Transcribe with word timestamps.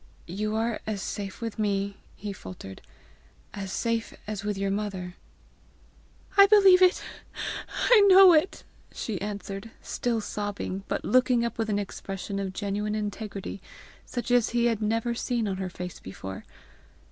"You 0.25 0.55
are 0.55 0.79
as 0.87 0.99
safe 0.99 1.41
with 1.41 1.59
me," 1.59 1.97
he 2.15 2.33
faltered," 2.33 2.81
as 3.63 3.71
safe 3.71 4.15
as 4.25 4.43
with 4.43 4.57
your 4.57 4.71
mother!" 4.71 5.13
"I 6.35 6.47
believe 6.47 6.81
it! 6.81 7.03
I 7.87 8.01
know 8.07 8.33
it," 8.33 8.63
she 8.91 9.21
answered, 9.21 9.69
still 9.79 10.19
sobbing, 10.19 10.85
but 10.87 11.05
looking 11.05 11.45
up 11.45 11.59
with 11.59 11.69
an 11.69 11.77
expression 11.77 12.39
of 12.39 12.51
genuine 12.51 12.95
integrity 12.95 13.61
such 14.03 14.31
as 14.31 14.49
he 14.49 14.65
had 14.65 14.81
never 14.81 15.13
seen 15.13 15.47
on 15.47 15.57
her 15.57 15.69
face 15.69 15.99
before. 15.99 16.45